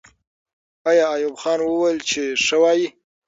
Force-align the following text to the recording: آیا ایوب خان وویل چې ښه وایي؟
آیا 0.89 1.05
ایوب 1.15 1.35
خان 1.41 1.59
وویل 1.61 1.99
چې 2.09 2.21
ښه 2.45 2.57
وایي؟ 2.61 2.87